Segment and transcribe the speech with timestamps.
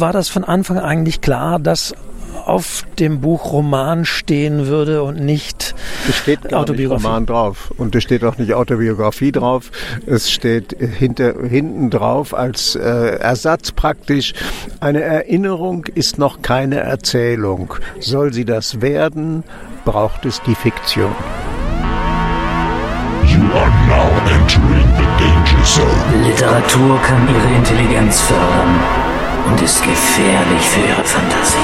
[0.00, 1.94] war das von Anfang eigentlich klar, dass
[2.48, 5.74] auf dem Buch Roman stehen würde und nicht
[6.08, 7.02] es steht gar Autobiografie.
[7.02, 9.70] Nicht Roman drauf und es steht auch nicht Autobiografie drauf.
[10.06, 14.32] Es steht hinter, hinten drauf als äh, Ersatz praktisch.
[14.80, 17.74] Eine Erinnerung ist noch keine Erzählung.
[18.00, 19.44] Soll sie das werden,
[19.84, 21.12] braucht es die Fiktion.
[23.26, 26.26] You are now entering the danger zone.
[26.26, 28.97] Literatur kann ihre Intelligenz fördern
[30.18, 31.56] gefährlich für ihre Fantasie.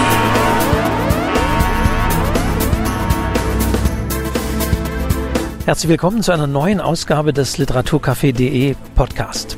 [5.67, 9.57] Herzlich willkommen zu einer neuen Ausgabe des Literaturcafé.de Podcast.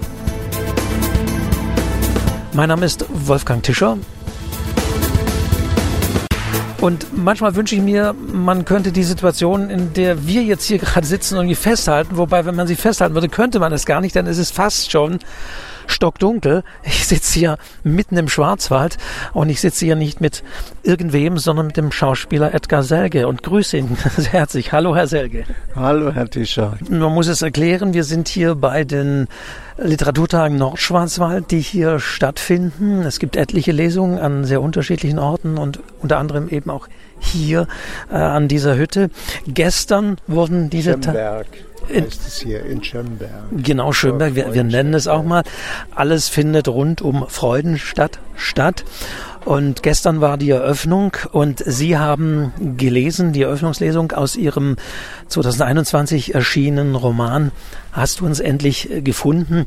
[2.54, 3.98] Mein Name ist Wolfgang Tischer.
[6.80, 11.06] Und manchmal wünsche ich mir, man könnte die Situation, in der wir jetzt hier gerade
[11.06, 12.16] sitzen, irgendwie festhalten.
[12.16, 14.90] Wobei, wenn man sie festhalten würde, könnte man es gar nicht, denn es ist fast
[14.90, 15.18] schon
[15.86, 16.62] stockdunkel.
[16.82, 18.98] Ich sitze hier mitten im Schwarzwald
[19.32, 20.42] und ich sitze hier nicht mit
[20.82, 24.72] irgendwem, sondern mit dem Schauspieler Edgar Selge und grüße ihn sehr herzlich.
[24.72, 25.44] Hallo, Herr Selge.
[25.74, 26.76] Hallo, Herr Tischer.
[26.88, 29.28] Man muss es erklären, wir sind hier bei den
[29.78, 33.02] Literaturtagen Nordschwarzwald, die hier stattfinden.
[33.02, 37.66] Es gibt etliche Lesungen an sehr unterschiedlichen Orten und unter anderem eben auch hier
[38.10, 39.10] äh, an dieser Hütte.
[39.46, 41.46] Gestern wurden diese Tage
[41.88, 43.30] heißt es hier in Schönberg.
[43.52, 44.34] Genau, Schönberg.
[44.34, 45.42] Wir, wir nennen es auch mal.
[45.94, 48.84] Alles findet rund um Freudenstadt statt.
[49.44, 54.76] Und gestern war die Eröffnung und Sie haben gelesen, die Eröffnungslesung aus Ihrem
[55.28, 57.52] 2021 erschienenen Roman
[57.92, 59.66] Hast du uns endlich gefunden?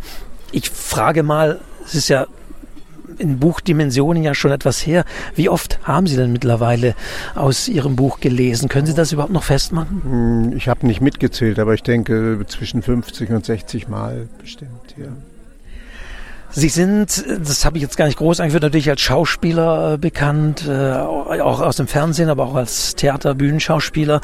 [0.51, 2.27] Ich frage mal, es ist ja
[3.19, 5.05] in Buchdimensionen ja schon etwas her.
[5.35, 6.95] Wie oft haben Sie denn mittlerweile
[7.35, 8.69] aus Ihrem Buch gelesen?
[8.69, 10.01] Können Sie das überhaupt noch festmachen?
[10.03, 15.07] Hm, ich habe nicht mitgezählt, aber ich denke zwischen 50 und 60 Mal bestimmt, ja.
[16.51, 20.67] Sie sind, das habe ich jetzt gar nicht groß eingeführt, natürlich als Schauspieler äh, bekannt,
[20.67, 24.21] äh, auch aus dem Fernsehen, aber auch als Theater, Bühnenschauspieler.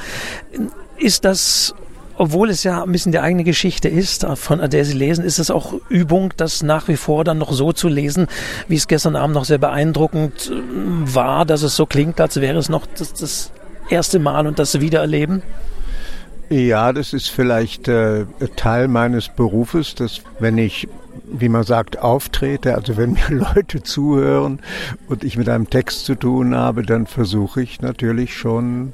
[0.97, 1.75] Ist das
[2.17, 5.51] obwohl es ja ein bisschen die eigene Geschichte ist, von der Sie lesen, ist es
[5.51, 8.27] auch Übung, das nach wie vor dann noch so zu lesen,
[8.67, 12.57] wie es gestern Abend noch sehr beeindruckend äh, war, dass es so klingt, als wäre
[12.57, 13.51] es noch das, das
[13.89, 15.43] erste Mal und das Wiedererleben?
[16.49, 20.87] Ja, das ist vielleicht äh, Teil meines Berufes, dass wenn ich,
[21.25, 24.59] wie man sagt, auftrete, also wenn mir Leute zuhören
[25.07, 28.93] und ich mit einem Text zu tun habe, dann versuche ich natürlich schon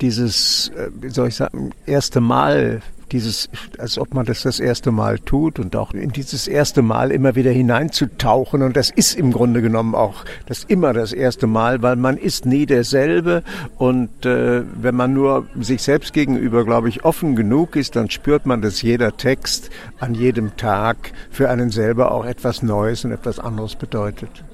[0.00, 4.92] dieses, äh, wie soll ich sagen, erste Mal, dieses, als ob man das das erste
[4.92, 8.62] Mal tut und auch in dieses erste Mal immer wieder hineinzutauchen.
[8.62, 12.46] Und das ist im Grunde genommen auch das immer das erste Mal, weil man ist
[12.46, 13.42] nie derselbe.
[13.78, 18.46] Und äh, wenn man nur sich selbst gegenüber, glaube ich, offen genug ist, dann spürt
[18.46, 23.38] man, dass jeder Text an jedem Tag für einen selber auch etwas Neues und etwas
[23.38, 24.44] anderes bedeutet.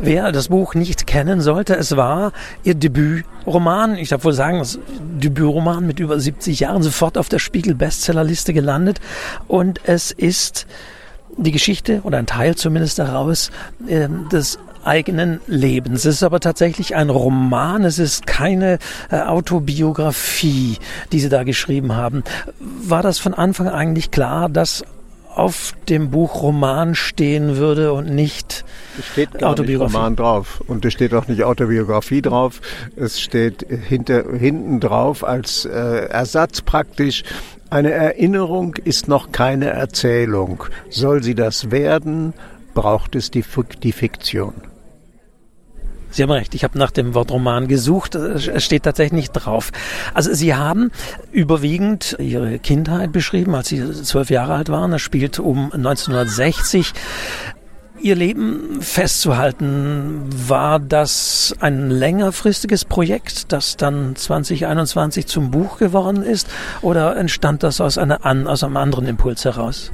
[0.00, 2.32] Wer das Buch nicht kennen sollte, es war
[2.62, 3.96] ihr Debütroman.
[3.96, 9.00] Ich darf wohl sagen, das Debütroman mit über 70 Jahren, sofort auf der Spiegel-Bestsellerliste gelandet.
[9.48, 10.66] Und es ist
[11.36, 13.50] die Geschichte oder ein Teil zumindest daraus
[13.88, 16.04] äh, des eigenen Lebens.
[16.04, 18.78] Es ist aber tatsächlich ein Roman, es ist keine
[19.10, 20.78] äh, Autobiografie,
[21.12, 22.22] die Sie da geschrieben haben.
[22.60, 24.84] War das von Anfang an eigentlich klar, dass
[25.38, 28.64] auf dem Buch Roman stehen würde und nicht
[28.98, 29.92] es steht gar Autobiografie.
[29.92, 32.60] Nicht Roman drauf und es steht auch nicht Autobiografie drauf.
[32.96, 35.70] Es steht hinter, hinten drauf als äh,
[36.08, 37.22] Ersatz praktisch.
[37.70, 40.64] Eine Erinnerung ist noch keine Erzählung.
[40.90, 42.32] Soll sie das werden,
[42.74, 43.44] braucht es die,
[43.82, 44.54] die Fiktion.
[46.10, 49.70] Sie haben recht, ich habe nach dem Wort Roman gesucht, es steht tatsächlich nicht drauf.
[50.14, 50.90] Also Sie haben
[51.32, 54.90] überwiegend Ihre Kindheit beschrieben, als Sie zwölf Jahre alt waren.
[54.90, 56.92] Das spielt um 1960.
[58.00, 66.46] Ihr Leben festzuhalten, war das ein längerfristiges Projekt, das dann 2021 zum Buch geworden ist,
[66.80, 69.90] oder entstand das aus, einer, aus einem anderen Impuls heraus?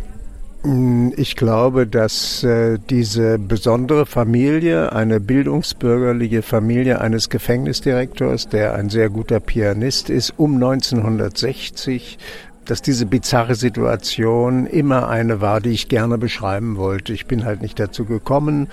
[0.64, 8.88] Mm, ich glaube, dass äh, diese besondere Familie, eine bildungsbürgerliche Familie eines Gefängnisdirektors, der ein
[8.88, 12.18] sehr guter Pianist ist, um 1960
[12.64, 17.12] dass diese bizarre Situation immer eine war, die ich gerne beschreiben wollte.
[17.12, 18.68] Ich bin halt nicht dazu gekommen.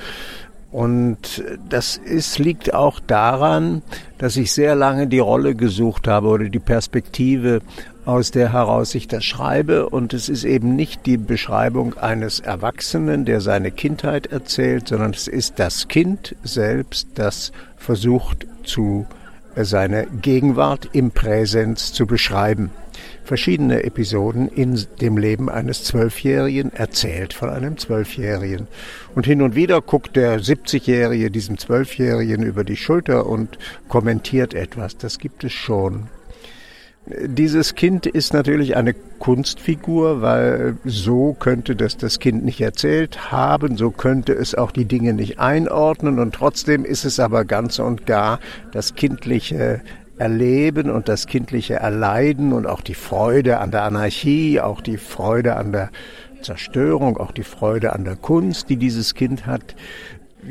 [0.71, 3.81] Und das ist, liegt auch daran,
[4.18, 7.62] dass ich sehr lange die Rolle gesucht habe oder die Perspektive,
[8.06, 9.89] aus der heraus ich das schreibe.
[9.89, 15.27] Und es ist eben nicht die Beschreibung eines Erwachsenen, der seine Kindheit erzählt, sondern es
[15.27, 19.06] ist das Kind selbst, das versucht zu
[19.56, 22.71] seine Gegenwart im Präsens zu beschreiben.
[23.24, 28.68] verschiedene Episoden in dem Leben eines Zwölfjährigen erzählt von einem Zwölfjährigen.
[29.15, 33.57] Und hin und wieder guckt der 70-Jährige diesem Zwölfjährigen über die Schulter und
[33.88, 34.98] kommentiert etwas.
[34.98, 36.07] Das gibt es schon.
[37.07, 43.75] Dieses Kind ist natürlich eine Kunstfigur, weil so könnte das das Kind nicht erzählt haben,
[43.75, 48.06] so könnte es auch die Dinge nicht einordnen und trotzdem ist es aber ganz und
[48.06, 48.39] gar
[48.71, 49.81] das kindliche
[50.19, 55.56] Erleben und das kindliche Erleiden und auch die Freude an der Anarchie, auch die Freude
[55.56, 55.89] an der
[56.44, 59.75] Zerstörung, auch die Freude an der Kunst, die dieses Kind hat.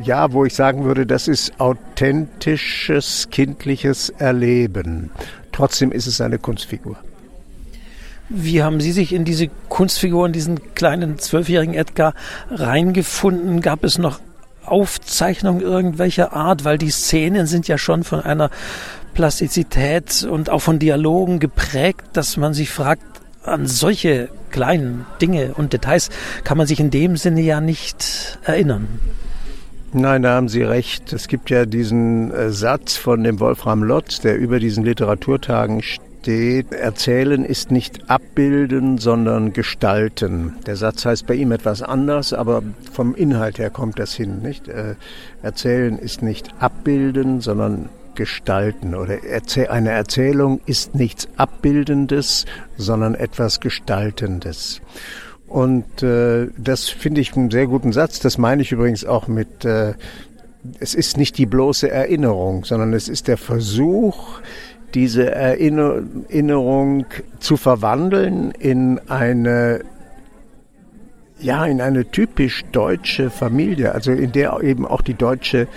[0.03, 5.11] Ja, wo ich sagen würde, das ist authentisches kindliches Erleben.
[5.53, 6.97] Trotzdem ist es eine Kunstfigur.
[8.29, 12.15] Wie haben Sie sich in diese Kunstfigur, in diesen kleinen zwölfjährigen Edgar
[12.51, 13.61] reingefunden?
[13.61, 14.21] Gab es noch
[14.65, 16.65] Aufzeichnungen irgendwelcher Art?
[16.65, 18.51] Weil die Szenen sind ja schon von einer
[19.15, 23.03] Plastizität und auch von Dialogen geprägt, dass man sich fragt,
[23.43, 26.11] an solche kleinen Dinge und Details
[26.45, 28.87] kann man sich in dem Sinne ja nicht erinnern.
[29.93, 31.13] Nein, da haben Sie recht.
[31.13, 36.73] Es gibt ja diesen äh, Satz von dem Wolfram Lotz, der über diesen Literaturtagen steht.
[36.73, 40.55] Erzählen ist nicht abbilden, sondern gestalten.
[40.65, 44.69] Der Satz heißt bei ihm etwas anders, aber vom Inhalt her kommt das hin, nicht?
[44.69, 44.95] Äh,
[45.43, 49.19] erzählen ist nicht abbilden, sondern gestalten oder
[49.71, 52.45] eine Erzählung ist nichts Abbildendes,
[52.77, 54.83] sondern etwas Gestaltendes.
[55.51, 58.21] Und äh, das finde ich einen sehr guten Satz.
[58.21, 59.95] Das meine ich übrigens auch mit, äh,
[60.79, 64.41] es ist nicht die bloße Erinnerung, sondern es ist der Versuch,
[64.95, 67.05] diese Erinnerung
[67.41, 69.81] zu verwandeln in eine
[71.41, 75.69] ja, in eine typisch deutsche Familie, also in der eben auch die deutsche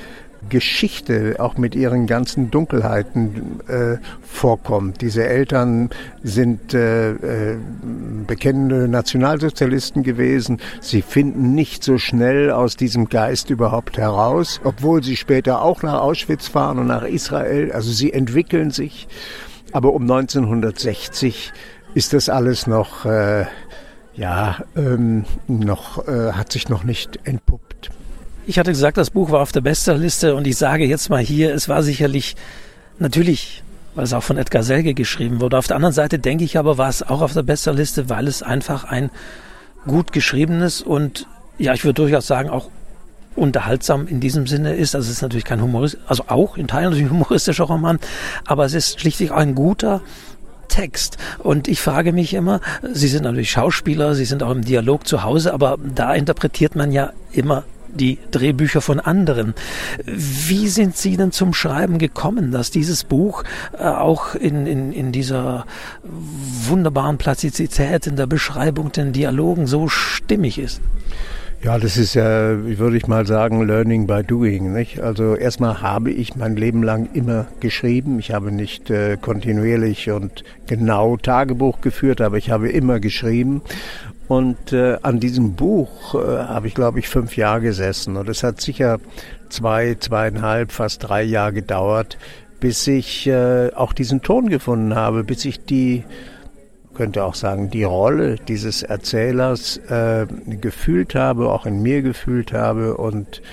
[0.50, 5.02] Geschichte auch mit ihren ganzen Dunkelheiten äh, vorkommt.
[5.02, 5.90] Diese Eltern
[6.24, 7.58] sind äh, äh,
[8.28, 10.60] bekennende Nationalsozialisten gewesen.
[10.82, 16.02] Sie finden nicht so schnell aus diesem Geist überhaupt heraus, obwohl sie später auch nach
[16.02, 17.72] Auschwitz fahren und nach Israel.
[17.72, 19.08] Also sie entwickeln sich.
[19.72, 21.52] Aber um 1960
[21.96, 23.46] ist das alles noch, äh,
[24.16, 27.90] ja, ähm, noch, äh, hat sich noch nicht entpuppt.
[28.46, 31.54] Ich hatte gesagt, das Buch war auf der Bestsellerliste und ich sage jetzt mal hier,
[31.54, 32.36] es war sicherlich
[33.00, 33.64] natürlich,
[33.96, 35.58] weil es auch von Edgar Selge geschrieben wurde.
[35.58, 38.44] Auf der anderen Seite denke ich aber, war es auch auf der Bestsellerliste, weil es
[38.44, 39.12] einfach ein
[39.88, 41.26] gut geschriebenes und
[41.58, 42.70] ja, ich würde durchaus sagen, auch
[43.36, 44.94] unterhaltsam in diesem Sinne ist.
[44.94, 47.98] Also es ist natürlich kein Humorist, also auch in Teilen natürlich humoristischer Roman,
[48.46, 50.02] aber es ist schlichtweg auch ein guter,
[50.70, 51.18] Text.
[51.38, 55.24] Und ich frage mich immer, Sie sind natürlich Schauspieler, Sie sind auch im Dialog zu
[55.24, 57.64] Hause, aber da interpretiert man ja immer
[57.96, 59.54] die Drehbücher von anderen.
[60.06, 63.44] Wie sind Sie denn zum Schreiben gekommen, dass dieses Buch
[63.78, 65.66] äh, auch in, in, in dieser
[66.04, 70.82] wunderbaren Plastizität, in der Beschreibung, den Dialogen so stimmig ist?
[71.64, 74.74] Ja, das ist ja, würde ich mal sagen, Learning by Doing.
[74.74, 75.00] Nicht?
[75.00, 78.20] Also erstmal habe ich mein Leben lang immer geschrieben.
[78.20, 83.62] Ich habe nicht äh, kontinuierlich und genau Tagebuch geführt, aber ich habe immer geschrieben.
[84.34, 88.18] Und äh, an diesem Buch äh, habe ich, glaube ich, fünf Jahre gesessen.
[88.18, 88.98] Und es hat sicher
[89.50, 92.18] zwei, zweieinhalb, fast drei Jahre gedauert,
[92.60, 96.04] bis ich äh, auch diesen Ton gefunden habe, bis ich die,
[96.96, 102.98] könnte auch sagen, die Rolle dieses Erzählers äh, gefühlt habe, auch in mir gefühlt habe.
[102.98, 103.44] Und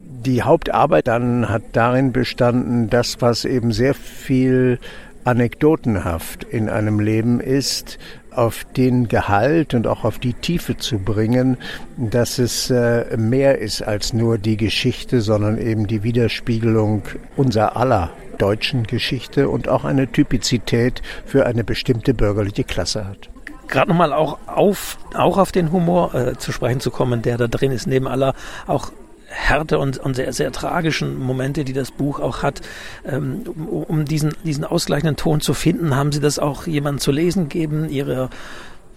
[0.00, 4.78] die Hauptarbeit dann hat darin bestanden, das, was eben sehr viel
[5.24, 7.98] anekdotenhaft in einem Leben ist,
[8.32, 11.56] auf den Gehalt und auch auf die Tiefe zu bringen,
[11.96, 17.02] dass es äh, mehr ist als nur die Geschichte, sondern eben die Widerspiegelung
[17.36, 23.28] unser aller deutschen Geschichte und auch eine Typizität für eine bestimmte bürgerliche Klasse hat.
[23.66, 27.48] Gerade nochmal auch auf, auch auf den Humor äh, zu sprechen zu kommen, der da
[27.48, 28.34] drin ist, neben aller
[28.66, 28.92] auch
[29.28, 32.60] Härte und, und sehr, sehr tragischen Momente, die das Buch auch hat,
[33.06, 37.12] ähm, um, um diesen, diesen ausgleichenden Ton zu finden, haben Sie das auch jemandem zu
[37.12, 38.30] lesen gegeben, Ihre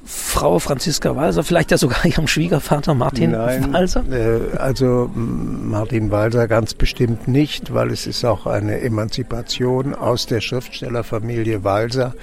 [0.03, 4.03] Frau Franziska Walser, vielleicht ja sogar ihrem Schwiegervater Martin Nein, Walser?
[4.11, 10.41] Äh, also Martin Walser ganz bestimmt nicht, weil es ist auch eine Emanzipation aus der
[10.41, 12.13] Schriftstellerfamilie Walser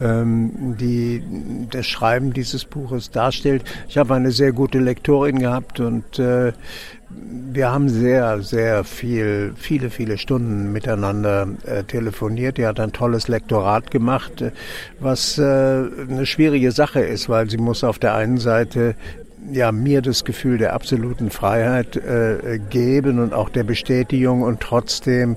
[0.00, 1.22] ähm, die
[1.70, 3.64] das Schreiben dieses Buches darstellt.
[3.88, 6.52] Ich habe eine sehr gute Lektorin gehabt und äh,
[7.08, 12.58] wir haben sehr, sehr viel, viele, viele Stunden miteinander äh, telefoniert.
[12.58, 14.50] Die hat ein tolles Lektorat gemacht, äh,
[14.98, 18.96] was äh, eine schwierige Sache ist, weil sie muss auf der einen Seite
[19.52, 25.36] ja mir das Gefühl der absoluten Freiheit äh, geben und auch der Bestätigung und trotzdem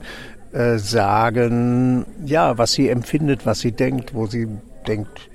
[0.52, 4.48] äh, sagen, ja, was sie empfindet, was sie denkt, wo sie
[4.88, 5.30] denkt,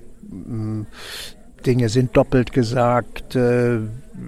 [1.67, 3.37] Dinge sind doppelt gesagt.
[3.37, 3.81] Äh,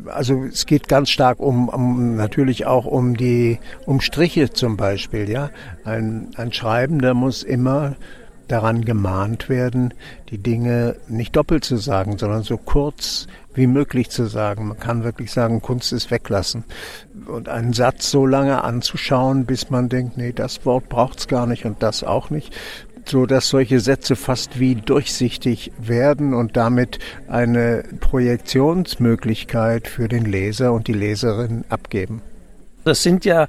[0.07, 5.29] also es geht ganz stark um, um natürlich auch um die um Striche zum Beispiel.
[5.29, 5.51] Ja,
[5.85, 7.97] ein, ein Schreibender muss immer
[8.49, 9.93] daran gemahnt werden,
[10.31, 14.69] die Dinge nicht doppelt zu sagen, sondern so kurz wie möglich zu sagen.
[14.69, 16.65] Man kann wirklich sagen, Kunst ist weglassen.
[17.27, 21.65] Und einen Satz so lange anzuschauen, bis man denkt, nee, das Wort braucht's gar nicht
[21.65, 22.55] und das auch nicht
[23.09, 26.99] so dass solche Sätze fast wie durchsichtig werden und damit
[27.29, 32.23] eine Projektionsmöglichkeit für den Leser und die Leserin abgeben.
[32.85, 33.49] Das sind ja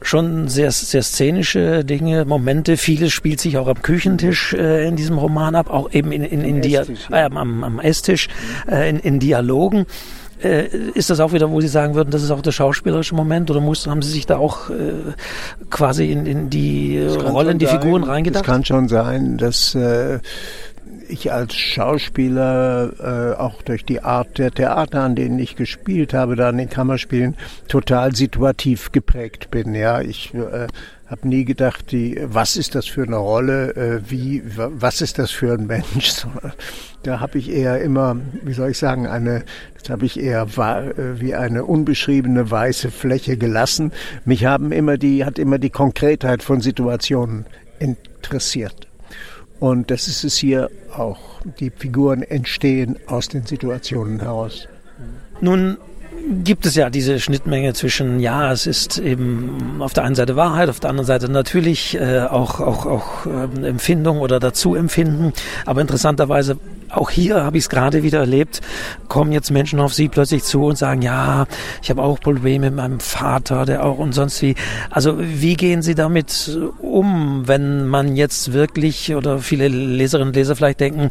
[0.00, 2.76] schon sehr, sehr szenische Dinge, Momente.
[2.76, 6.42] Vieles spielt sich auch am Küchentisch äh, in diesem Roman ab, auch eben in, in,
[6.42, 7.16] in Dia ja.
[7.16, 8.28] äh, am, am Esstisch,
[8.70, 9.86] äh, in, in Dialogen.
[10.42, 13.50] Äh, ist das auch wieder, wo Sie sagen würden, das ist auch der schauspielerische Moment
[13.50, 14.92] oder muss, haben Sie sich da auch äh,
[15.70, 18.44] quasi in, in die Rollen, die sein, Figuren reingedacht?
[18.44, 20.20] Es kann schon sein, dass äh,
[21.08, 26.36] ich als Schauspieler äh, auch durch die Art der Theater, an denen ich gespielt habe,
[26.36, 29.74] da an den Kammerspielen, total situativ geprägt bin.
[29.74, 30.66] Ja, ich äh,
[31.10, 35.30] habe nie gedacht, die, was ist das für eine Rolle, äh, wie, was ist das
[35.30, 36.26] für ein Mensch.
[37.04, 39.44] Da habe ich eher immer, wie soll ich sagen, eine,
[39.80, 43.92] das habe ich eher äh, wie eine unbeschriebene weiße Fläche gelassen.
[44.24, 47.46] Mich haben immer die, hat immer die Konkretheit von Situationen
[47.78, 48.88] interessiert.
[49.60, 51.40] Und das ist es hier auch.
[51.60, 54.66] Die Figuren entstehen aus den Situationen heraus.
[55.40, 55.78] Nun
[56.44, 60.68] gibt es ja diese Schnittmenge zwischen, ja, es ist eben auf der einen Seite Wahrheit,
[60.68, 65.32] auf der anderen Seite natürlich äh, auch, auch, auch äh, Empfindung oder dazu empfinden.
[65.66, 66.58] Aber interessanterweise
[66.90, 68.60] auch hier habe ich es gerade wieder erlebt,
[69.08, 71.46] kommen jetzt Menschen auf sie plötzlich zu und sagen, ja,
[71.82, 74.54] ich habe auch Probleme mit meinem Vater, der auch und sonst wie.
[74.90, 80.56] Also wie gehen Sie damit um, wenn man jetzt wirklich oder viele Leserinnen und Leser
[80.56, 81.10] vielleicht denken,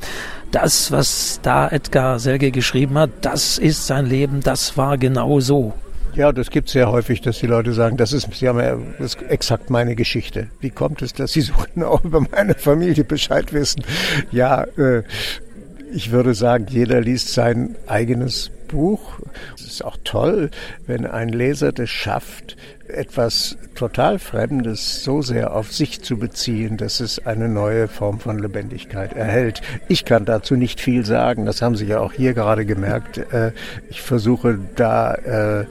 [0.51, 5.73] das, was da Edgar Selge geschrieben hat, das ist sein Leben, das war genau so.
[6.13, 8.75] Ja, das gibt es sehr häufig, dass die Leute sagen, das ist, Sie haben ja,
[8.97, 10.47] das ist exakt meine Geschichte.
[10.59, 13.83] Wie kommt es, dass Sie so genau über meine Familie Bescheid wissen?
[14.31, 15.03] Ja, äh,
[15.93, 19.19] ich würde sagen, jeder liest sein eigenes Buch.
[19.55, 20.51] Es ist auch toll,
[20.85, 22.57] wenn ein Leser das schafft,
[22.87, 28.39] etwas total Fremdes so sehr auf sich zu beziehen, dass es eine neue Form von
[28.39, 29.61] Lebendigkeit erhält.
[29.87, 33.17] Ich kann dazu nicht viel sagen, das haben Sie ja auch hier gerade gemerkt.
[33.33, 33.51] Äh,
[33.89, 35.65] ich versuche da äh,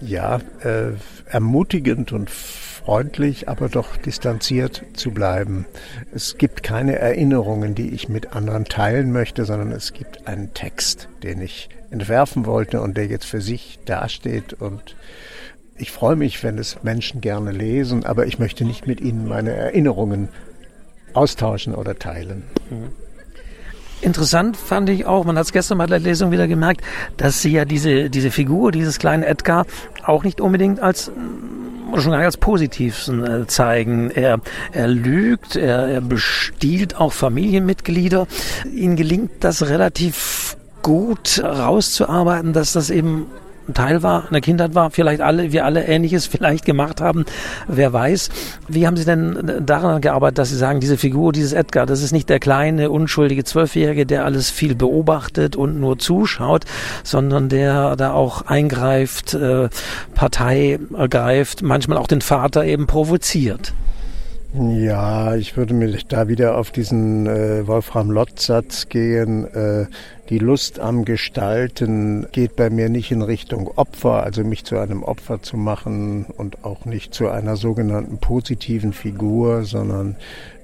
[0.00, 0.92] ja äh,
[1.28, 5.66] ermutigend und freundlich, aber doch distanziert zu bleiben.
[6.14, 11.08] Es gibt keine Erinnerungen, die ich mit anderen teilen möchte, sondern es gibt einen Text,
[11.24, 14.96] den ich entwerfen wollte und der jetzt für sich dasteht und
[15.78, 19.50] ich freue mich, wenn es Menschen gerne lesen, aber ich möchte nicht mit ihnen meine
[19.50, 20.30] Erinnerungen
[21.12, 22.44] austauschen oder teilen.
[24.00, 26.82] Interessant fand ich auch, man hat es gestern bei der Lesung wieder gemerkt,
[27.16, 29.66] dass sie ja diese, diese Figur, dieses kleinen Edgar,
[30.04, 31.10] auch nicht unbedingt als
[31.94, 34.10] schon gar nicht als Positivsten äh, zeigen.
[34.10, 34.40] Er,
[34.72, 38.26] er lügt, er, er bestiehlt auch Familienmitglieder.
[38.70, 40.45] Ihnen gelingt das relativ
[40.86, 43.26] gut rauszuarbeiten, dass das eben
[43.68, 47.24] ein Teil war, eine Kindheit war, vielleicht alle, wir alle Ähnliches vielleicht gemacht haben,
[47.66, 48.28] wer weiß.
[48.68, 52.12] Wie haben Sie denn daran gearbeitet, dass Sie sagen, diese Figur, dieses Edgar, das ist
[52.12, 56.66] nicht der kleine, unschuldige Zwölfjährige, der alles viel beobachtet und nur zuschaut,
[57.02, 59.68] sondern der da auch eingreift, äh,
[60.14, 63.72] Partei ergreift, manchmal auch den Vater eben provoziert.
[64.54, 69.44] Ja, ich würde mir da wieder auf diesen äh, Wolfram Lott-Satz gehen.
[69.52, 69.86] Äh,
[70.30, 75.02] die Lust am Gestalten geht bei mir nicht in Richtung Opfer, also mich zu einem
[75.02, 80.16] Opfer zu machen und auch nicht zu einer sogenannten positiven Figur, sondern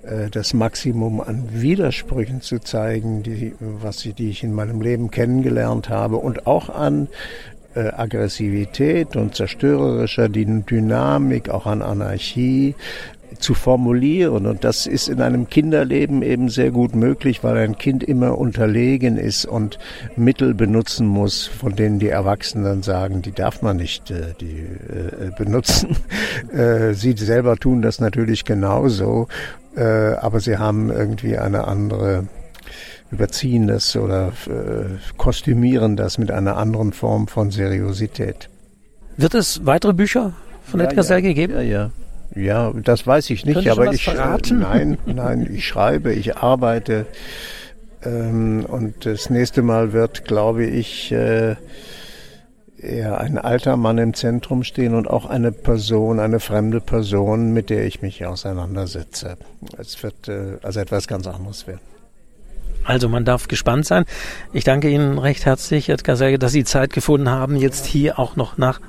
[0.04, 5.88] äh, das Maximum an Widersprüchen zu zeigen, die, was, die ich in meinem Leben kennengelernt
[5.88, 7.08] habe und auch an
[7.74, 12.74] äh, Aggressivität und zerstörerischer Dynamik, auch an Anarchie,
[13.38, 14.46] zu formulieren.
[14.46, 19.16] Und das ist in einem Kinderleben eben sehr gut möglich, weil ein Kind immer unterlegen
[19.16, 19.78] ist und
[20.16, 25.30] Mittel benutzen muss, von denen die Erwachsenen sagen, die darf man nicht äh, die, äh,
[25.36, 25.96] benutzen.
[26.52, 29.28] Äh, sie selber tun das natürlich genauso,
[29.76, 32.24] äh, aber sie haben irgendwie eine andere
[33.12, 38.48] überziehen das oder äh, kostümieren das mit einer anderen Form von Seriosität.
[39.16, 40.32] Wird es weitere Bücher
[40.64, 41.54] von ja, Edgar Selge geben?
[41.54, 41.90] Ja, ja.
[42.34, 44.60] Ja, das weiß ich nicht, aber ich verraten?
[44.60, 47.06] nein, nein, ich schreibe, ich arbeite
[48.04, 51.56] ähm, und das nächste Mal wird, glaube ich, äh,
[52.78, 57.70] eher ein alter Mann im Zentrum stehen und auch eine Person, eine fremde Person, mit
[57.70, 59.36] der ich mich auseinandersetze.
[59.78, 61.80] Es wird äh, also etwas ganz anderes werden.
[62.84, 64.04] Also man darf gespannt sein.
[64.52, 68.34] Ich danke Ihnen recht herzlich, Edgar Selge, dass Sie Zeit gefunden haben, jetzt hier auch
[68.34, 68.80] noch nach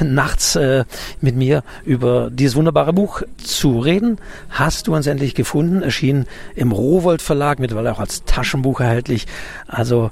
[0.00, 0.84] nachts äh,
[1.20, 4.18] mit mir über dieses wunderbare Buch zu reden.
[4.50, 5.82] Hast du uns endlich gefunden?
[5.82, 9.26] Erschien im Rowold Verlag, mittlerweile auch als Taschenbuch erhältlich.
[9.66, 10.10] Also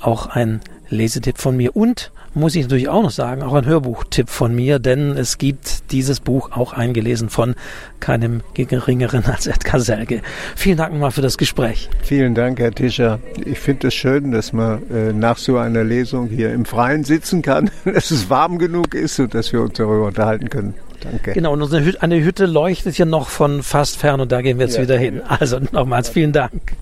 [0.00, 4.28] auch ein Lesetipp von mir und muss ich natürlich auch noch sagen, auch ein Hörbuchtipp
[4.28, 7.54] von mir, denn es gibt dieses Buch auch eingelesen von
[8.00, 10.22] keinem geringeren als Edgar Selge.
[10.54, 11.88] Vielen Dank nochmal für das Gespräch.
[12.02, 13.18] Vielen Dank, Herr Tischer.
[13.44, 17.42] Ich finde es schön, dass man äh, nach so einer Lesung hier im Freien sitzen
[17.42, 20.74] kann, dass es warm genug ist und dass wir uns darüber unterhalten können.
[21.00, 21.32] Danke.
[21.32, 24.58] Genau, und unsere Hütte, eine Hütte leuchtet hier noch von fast fern und da gehen
[24.58, 25.22] wir jetzt ja, wieder hin.
[25.26, 26.76] Also nochmals vielen Dank.